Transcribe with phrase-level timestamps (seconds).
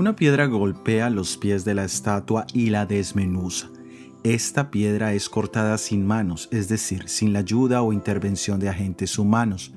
[0.00, 3.68] Una piedra golpea los pies de la estatua y la desmenuza.
[4.24, 9.18] Esta piedra es cortada sin manos, es decir, sin la ayuda o intervención de agentes
[9.18, 9.74] humanos.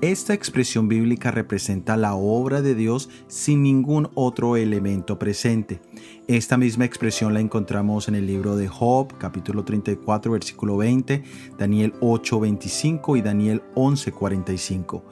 [0.00, 5.82] Esta expresión bíblica representa la obra de Dios sin ningún otro elemento presente.
[6.26, 11.22] Esta misma expresión la encontramos en el libro de Job, capítulo 34, versículo 20,
[11.58, 15.04] Daniel 8, 25 y Daniel 11, 45.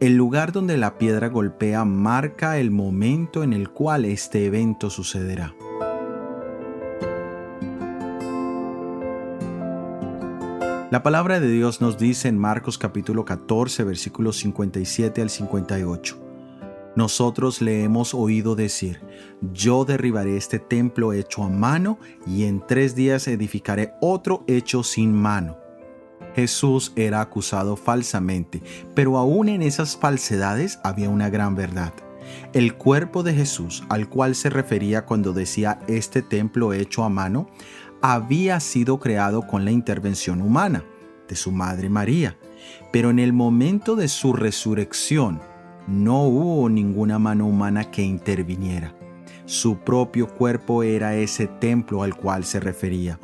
[0.00, 5.56] El lugar donde la piedra golpea marca el momento en el cual este evento sucederá.
[10.92, 16.16] La palabra de Dios nos dice en Marcos capítulo 14 versículos 57 al 58.
[16.94, 19.00] Nosotros le hemos oído decir,
[19.52, 25.12] yo derribaré este templo hecho a mano y en tres días edificaré otro hecho sin
[25.12, 25.67] mano.
[26.38, 28.62] Jesús era acusado falsamente,
[28.94, 31.92] pero aún en esas falsedades había una gran verdad.
[32.52, 37.48] El cuerpo de Jesús, al cual se refería cuando decía este templo hecho a mano,
[38.02, 40.84] había sido creado con la intervención humana
[41.28, 42.36] de su madre María,
[42.92, 45.40] pero en el momento de su resurrección
[45.88, 48.94] no hubo ninguna mano humana que interviniera.
[49.44, 53.18] Su propio cuerpo era ese templo al cual se refería.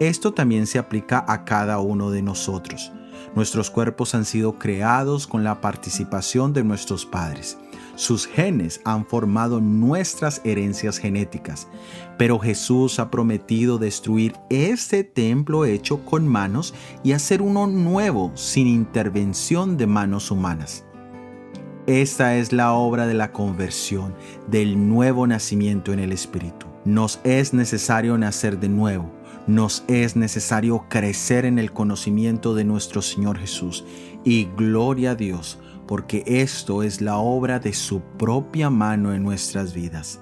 [0.00, 2.90] Esto también se aplica a cada uno de nosotros.
[3.34, 7.58] Nuestros cuerpos han sido creados con la participación de nuestros padres.
[7.96, 11.68] Sus genes han formado nuestras herencias genéticas,
[12.16, 18.68] pero Jesús ha prometido destruir este templo hecho con manos y hacer uno nuevo sin
[18.68, 20.86] intervención de manos humanas.
[21.86, 24.14] Esta es la obra de la conversión,
[24.48, 26.66] del nuevo nacimiento en el Espíritu.
[26.86, 29.12] Nos es necesario nacer de nuevo,
[29.50, 33.84] nos es necesario crecer en el conocimiento de nuestro Señor Jesús.
[34.24, 35.58] Y gloria a Dios
[35.90, 40.20] porque esto es la obra de su propia mano en nuestras vidas.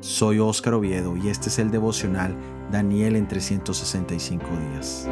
[0.00, 2.36] Soy Óscar Oviedo y este es el devocional
[2.72, 5.08] Daniel en 365 días.